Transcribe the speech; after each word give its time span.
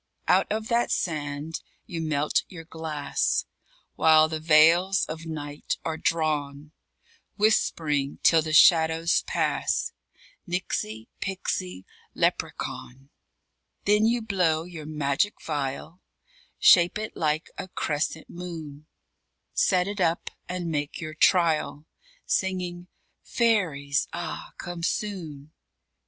_Out 0.27 0.47
of 0.51 0.67
that 0.67 0.89
sand 0.89 1.61
you 1.85 2.01
melt 2.01 2.41
your 2.49 2.63
glass 2.65 3.45
While 3.95 4.27
the 4.29 4.39
veils 4.39 5.05
of 5.05 5.27
night 5.27 5.77
are 5.85 5.99
drawn, 5.99 6.71
Whispering, 7.35 8.17
till 8.23 8.41
the 8.41 8.51
shadows 8.51 9.21
pass, 9.27 9.93
Nixie 10.47 11.07
pixie 11.19 11.85
leprechaun 12.15 13.11
Then 13.85 14.07
you 14.07 14.23
blow 14.23 14.63
your 14.63 14.87
magic 14.87 15.39
vial, 15.39 16.01
Shape 16.57 16.97
it 16.97 17.15
like 17.15 17.51
a 17.59 17.67
crescent 17.67 18.27
moon, 18.27 18.87
Set 19.53 19.87
it 19.87 20.01
up 20.01 20.31
and 20.49 20.71
make 20.71 20.99
your 20.99 21.13
trial, 21.13 21.85
Singing, 22.25 22.87
"_Fairies, 23.23 24.07
ah, 24.13 24.53
come 24.57 24.81
soon! 24.81 25.51